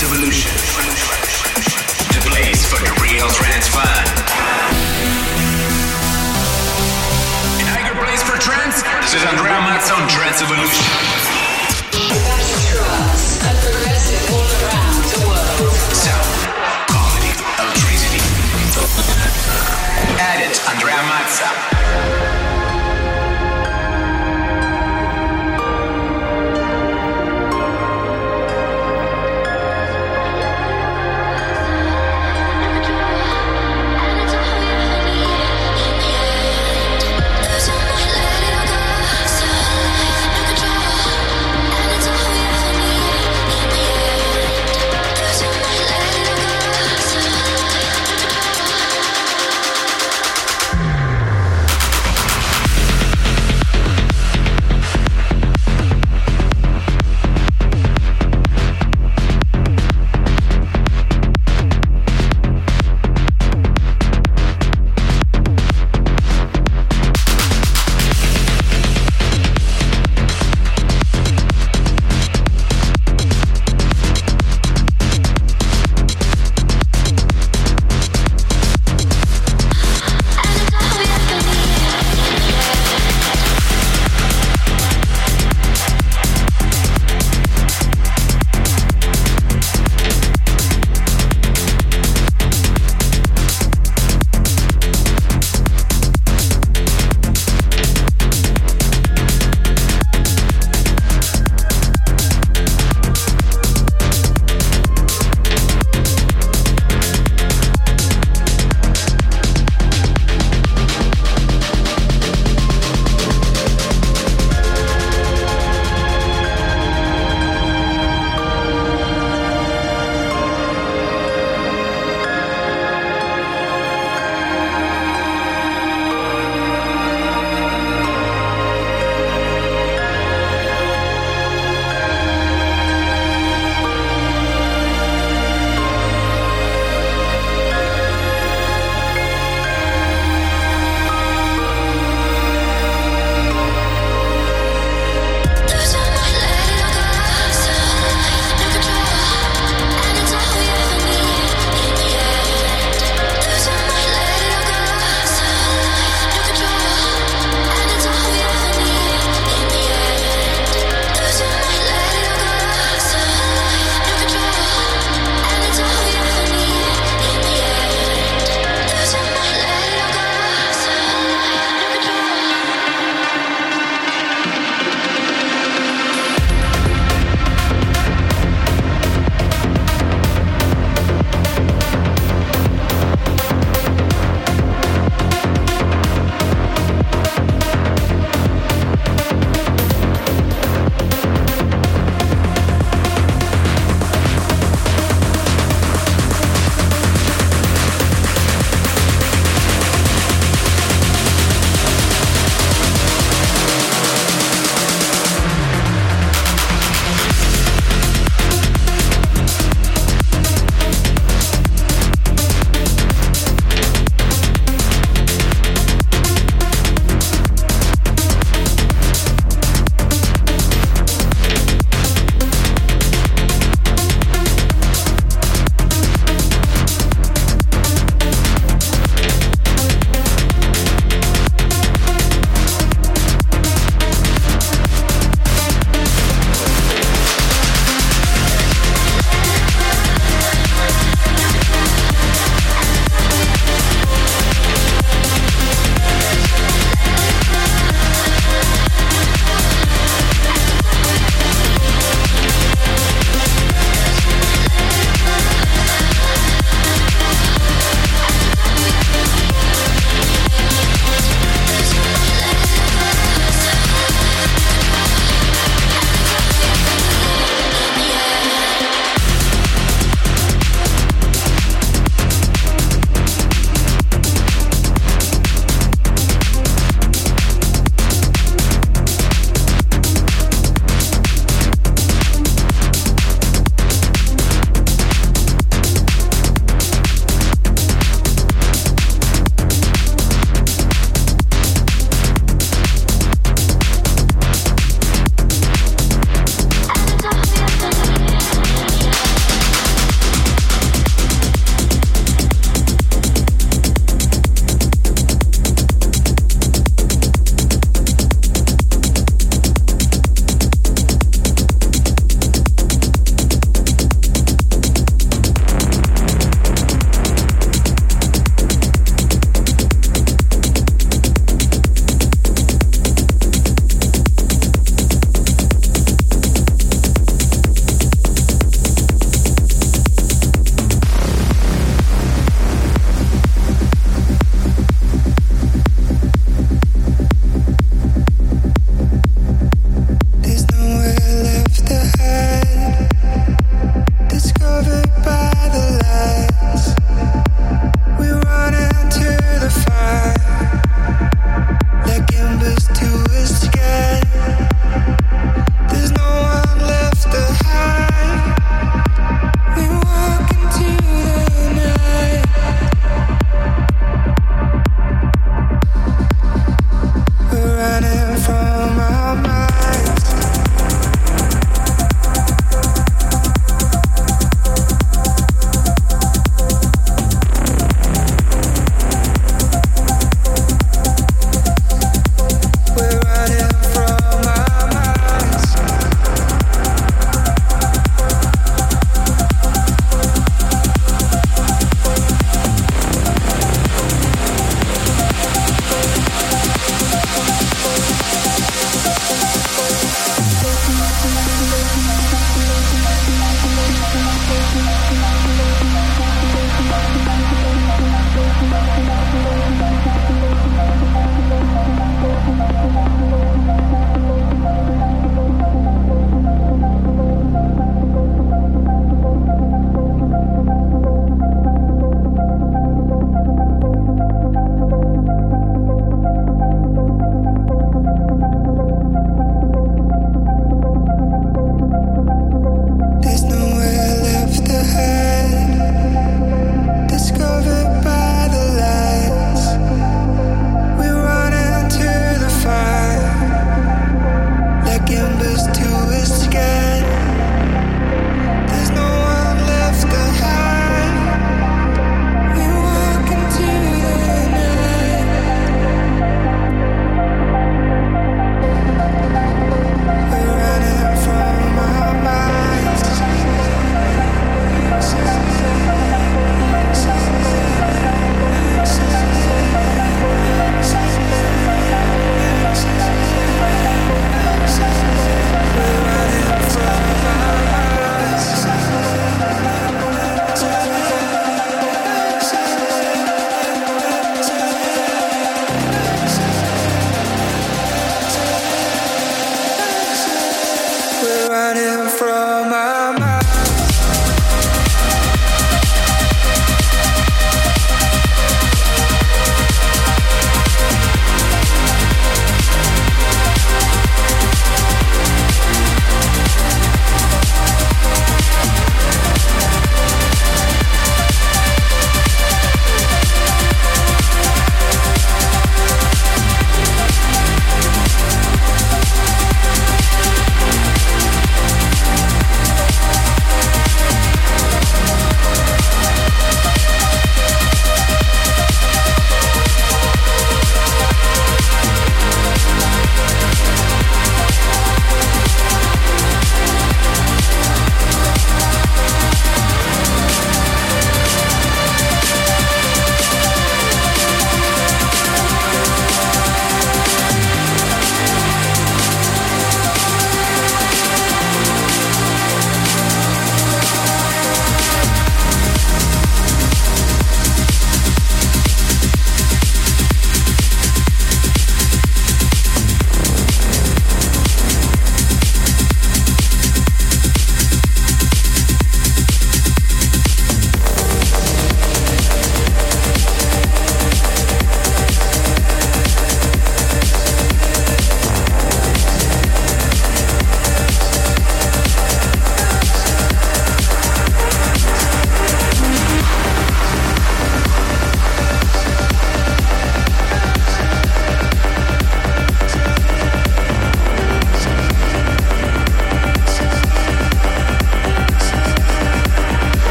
Evolution. 0.00 0.52
The 2.14 2.22
place 2.30 2.64
for 2.64 2.78
real 3.02 3.28
trance 3.30 3.66
for 8.22 8.38
Trance, 8.38 8.82
this 9.02 9.14
is 9.14 9.24
Mazza 9.66 9.90
on 9.90 10.06
progressive 13.58 14.30
all 14.30 14.46
around 14.62 15.02
the 15.10 15.18
world. 15.26 15.66
Quality, 16.86 17.34
electricity. 17.58 18.22
Add 20.22 20.46
it, 20.46 20.54
Andrea 20.70 21.02
Mazza. 21.10 22.67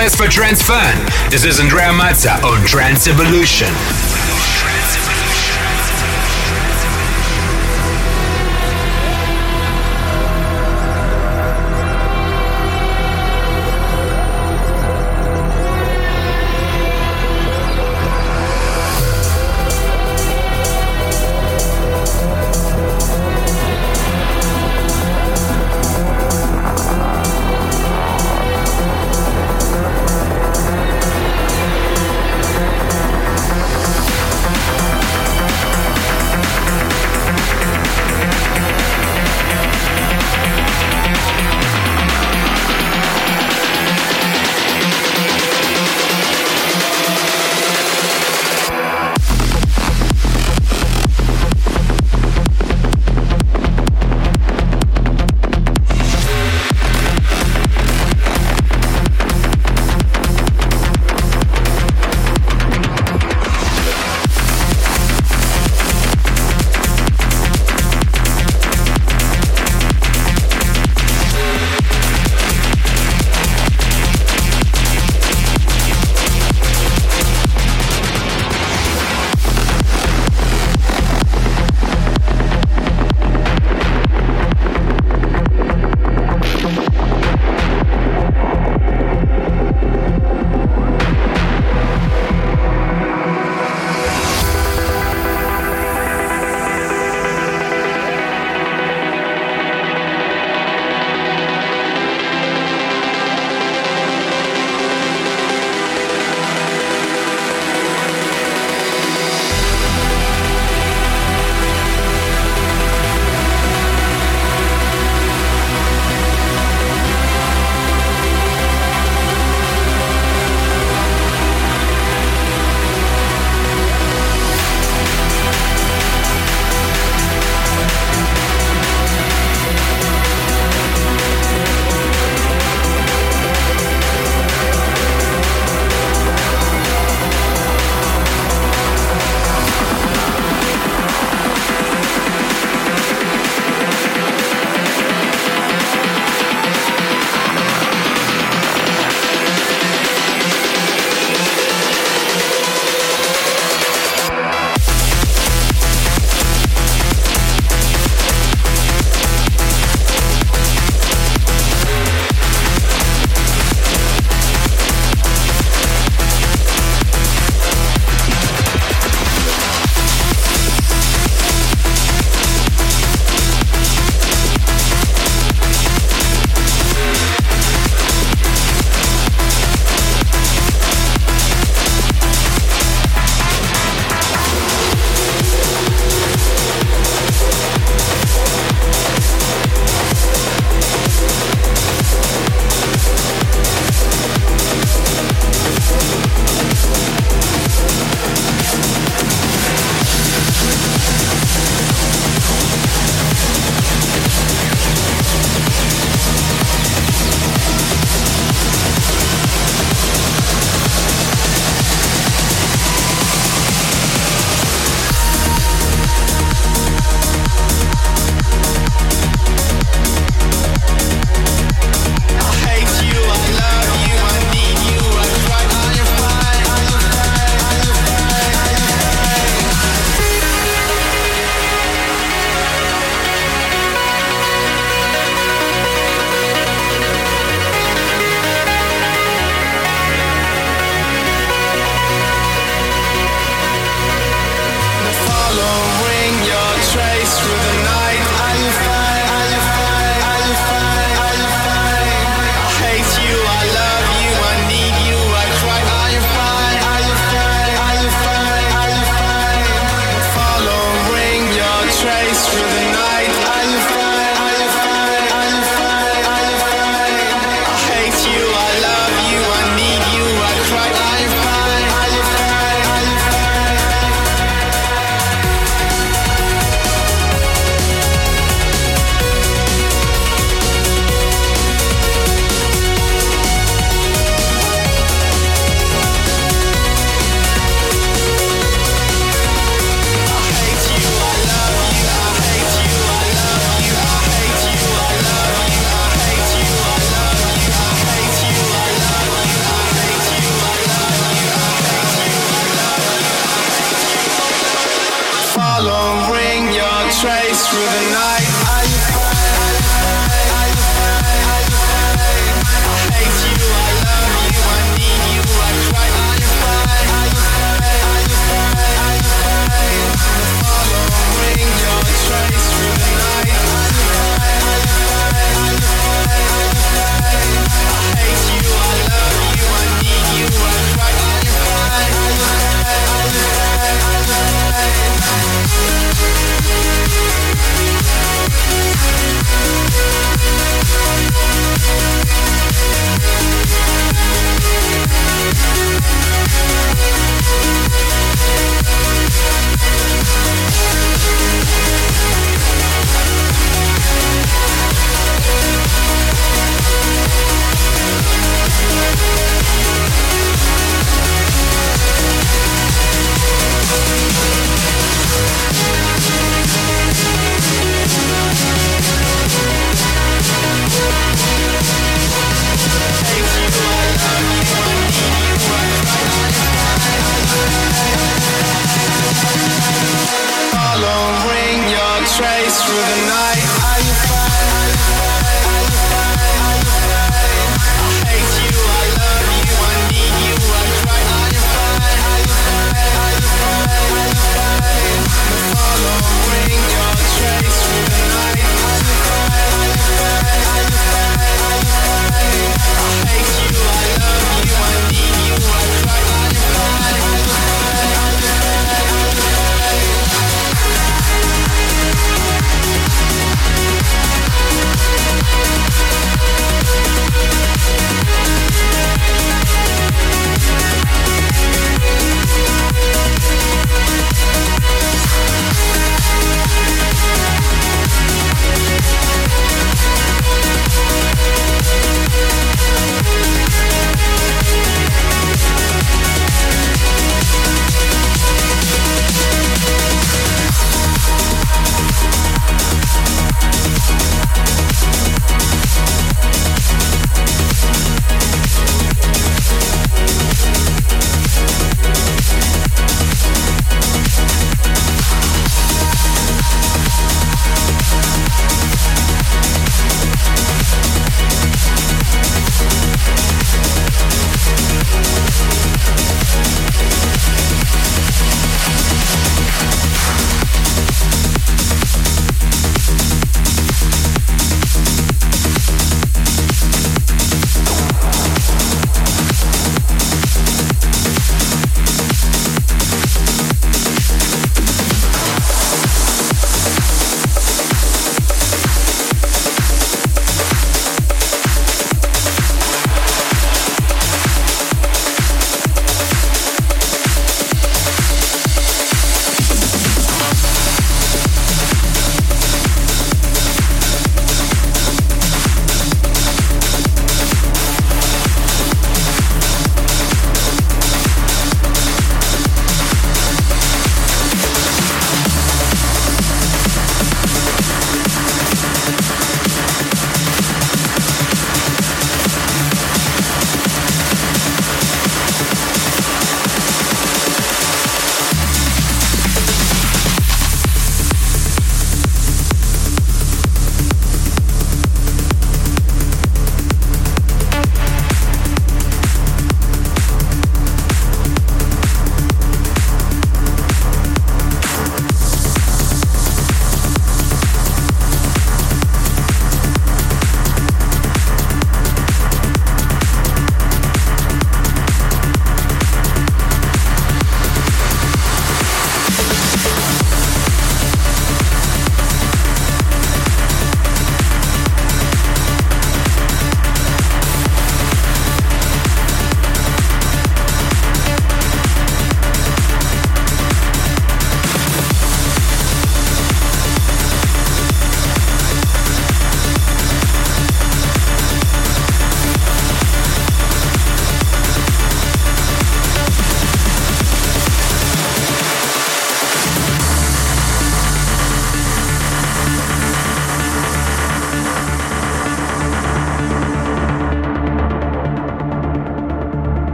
Place 0.00 0.14
for 0.14 0.28
Trance 0.28 0.62
Fun. 0.62 0.96
This 1.30 1.44
is 1.44 1.60
Andrea 1.60 1.90
Mazza 1.92 2.42
on 2.42 2.64
Trance 2.64 3.06
Evolution. 3.06 3.68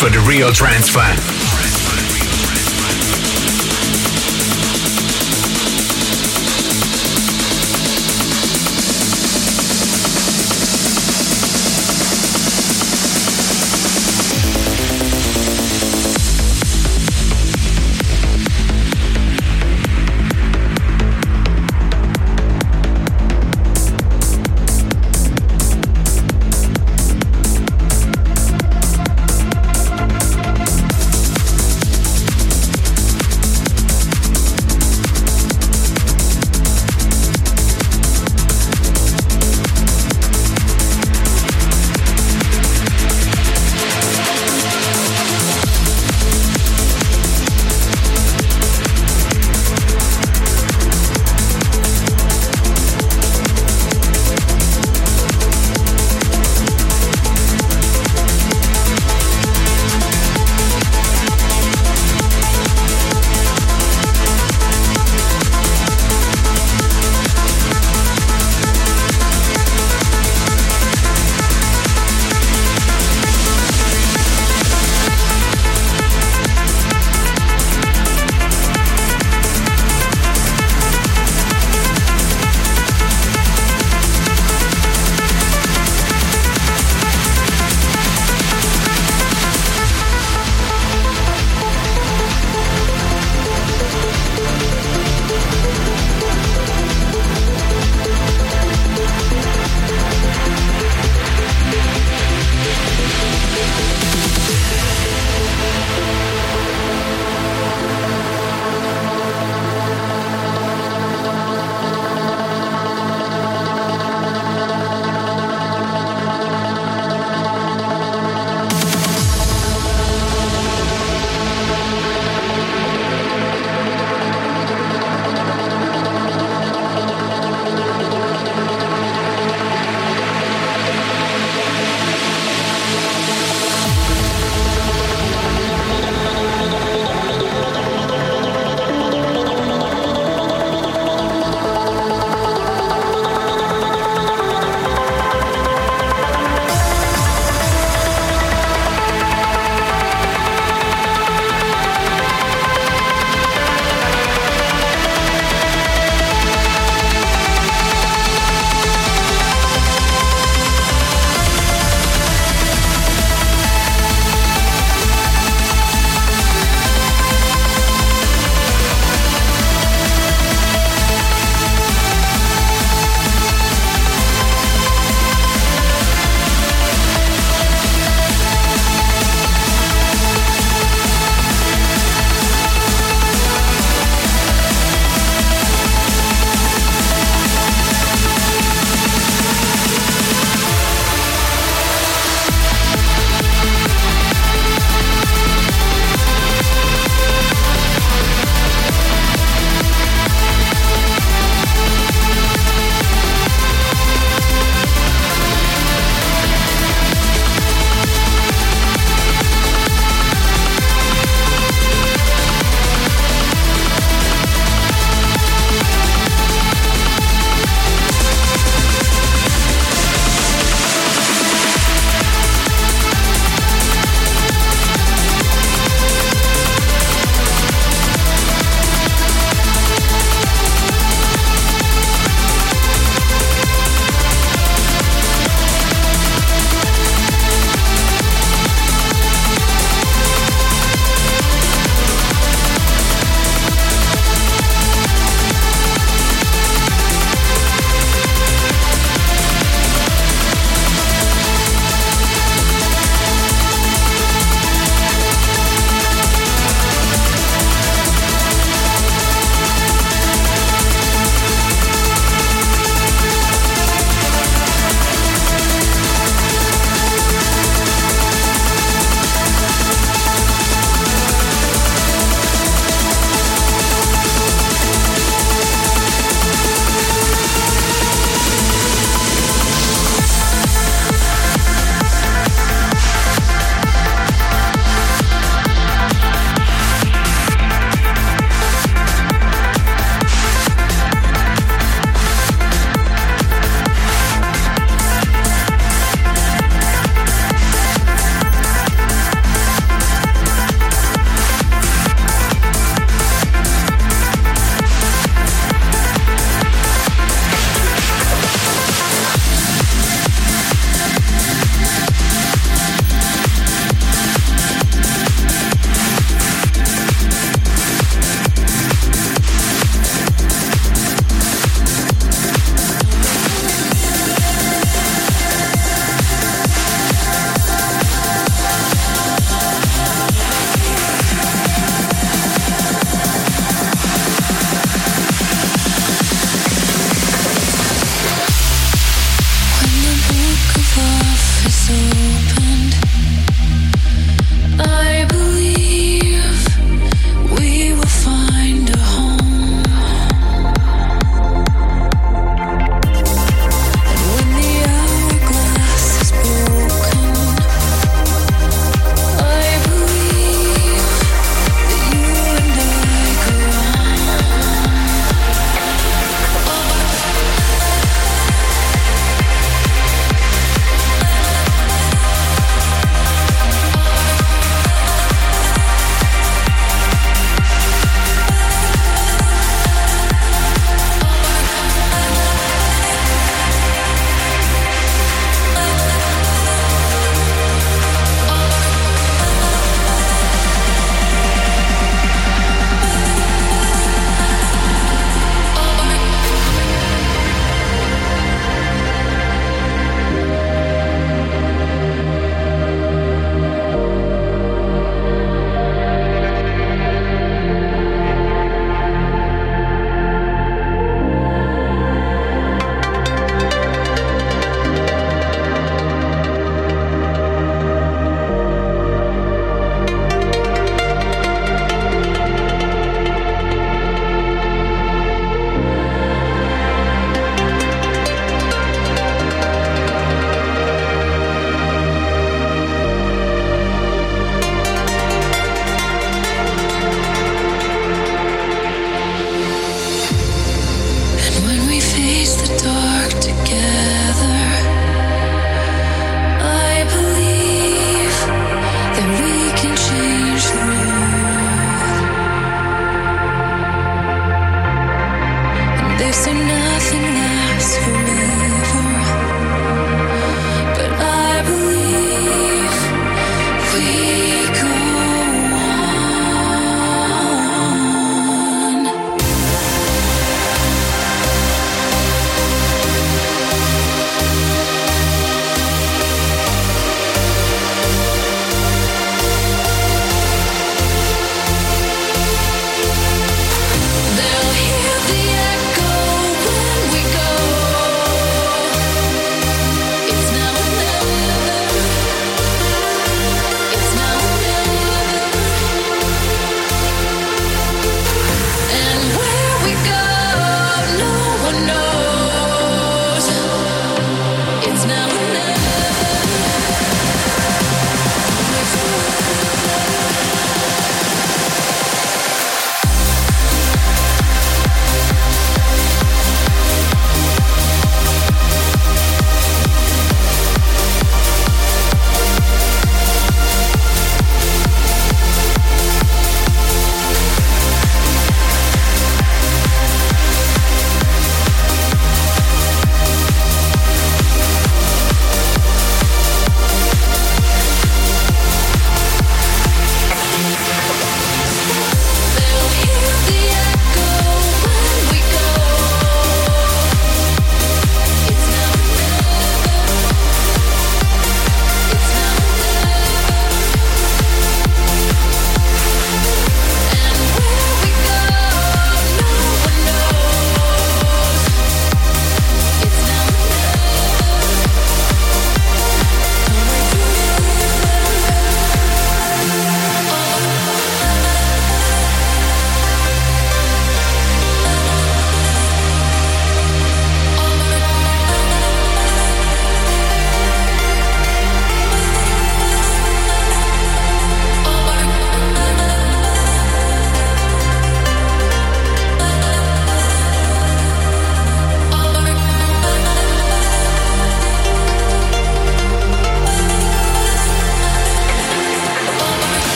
For 0.00 0.08
the 0.08 0.18
real 0.20 0.50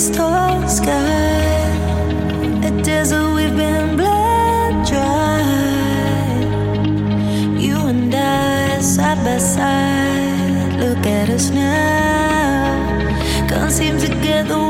crystal 0.00 0.66
sky, 0.66 1.60
a 2.64 2.70
desert 2.82 3.34
we've 3.34 3.54
been 3.54 3.98
blood 3.98 4.86
dry. 4.86 5.42
You 7.58 7.76
and 7.92 8.14
I 8.14 8.80
side 8.80 9.22
by 9.22 9.36
side, 9.36 10.80
look 10.80 11.04
at 11.04 11.28
us 11.28 11.50
now. 11.50 13.46
Can't 13.46 13.70
seem 13.70 13.98
to 13.98 14.08
get 14.22 14.48
the 14.48 14.69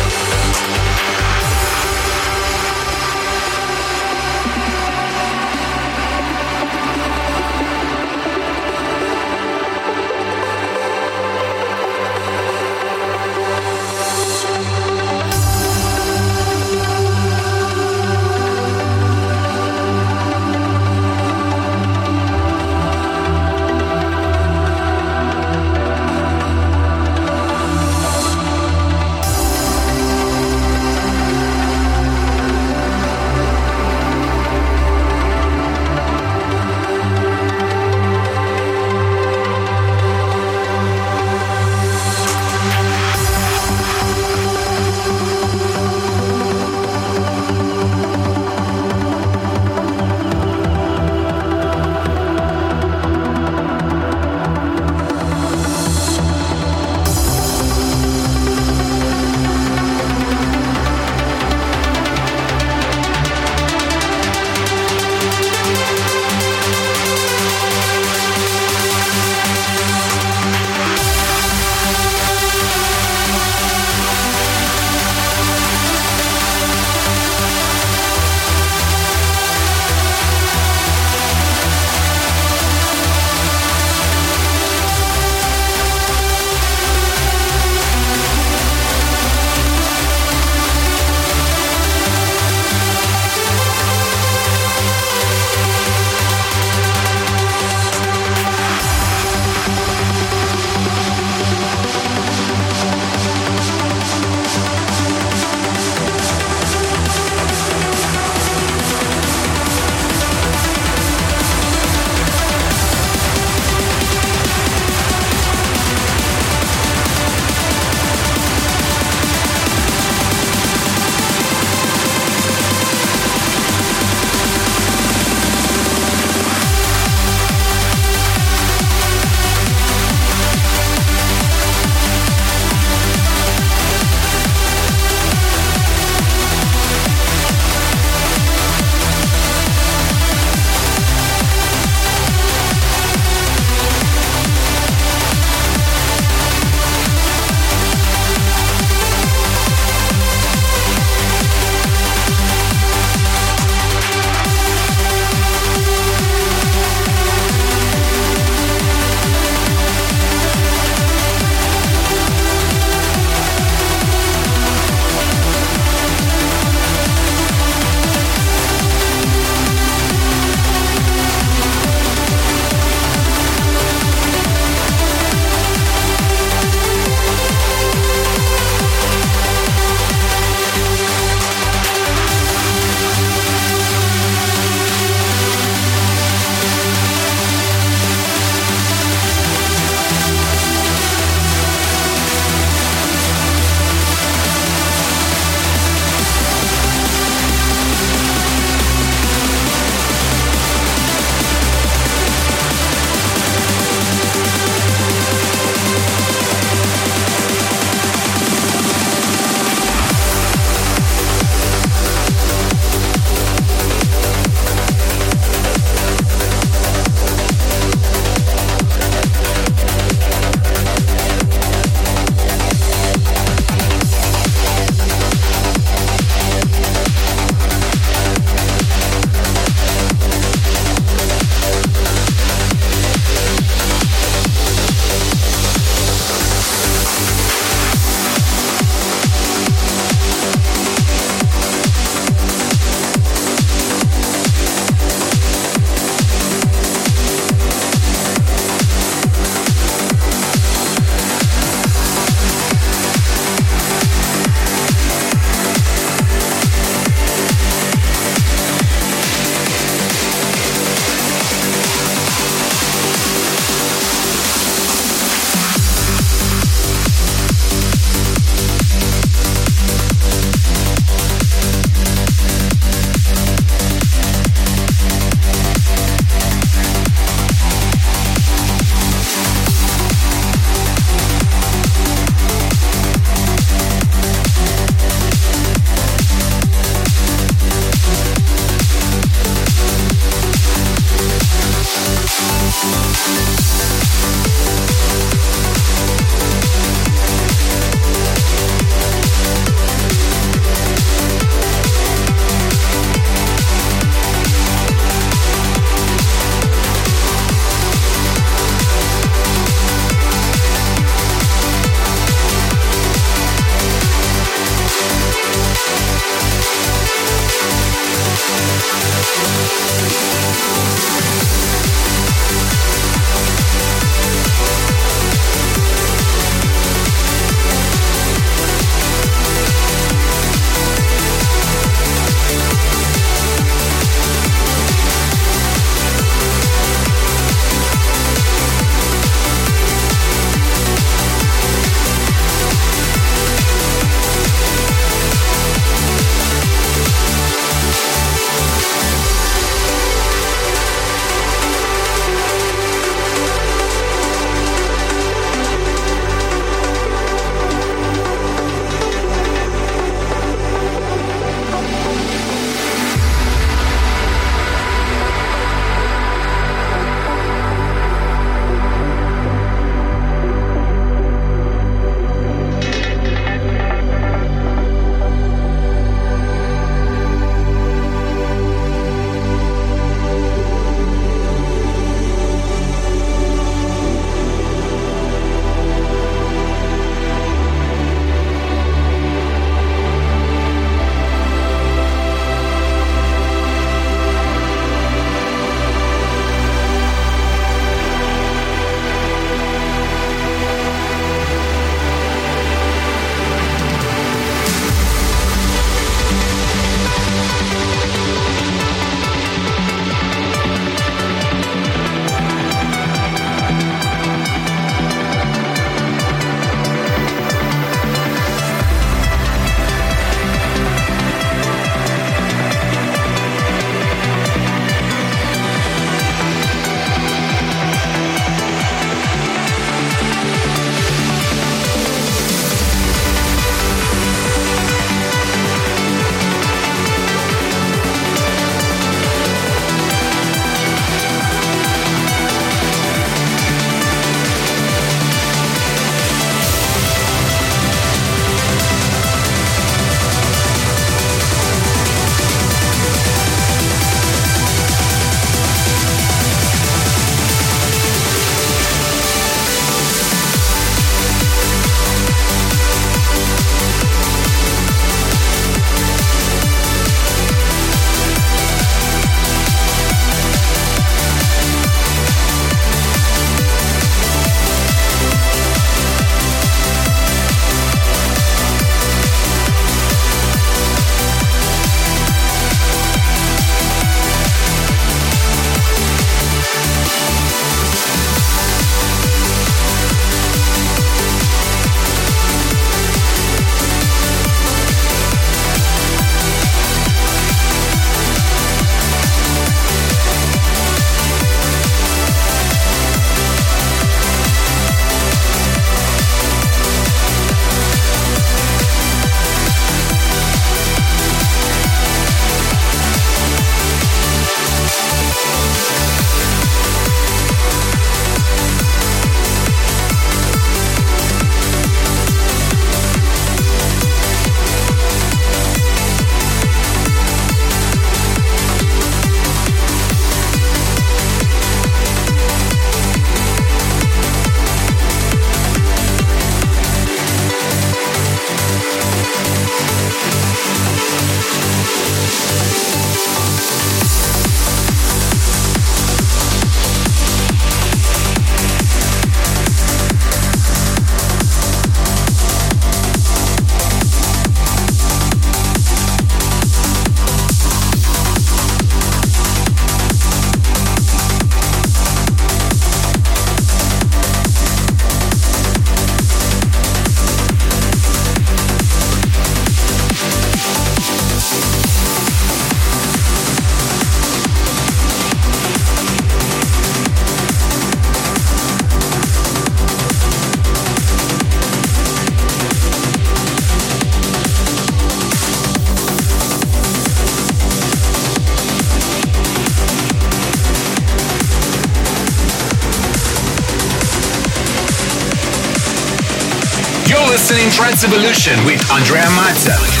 Trance 597.91 598.05
Evolution 598.05 598.65
with 598.65 598.89
Andrea 598.89 599.25
Mazza. 599.35 600.00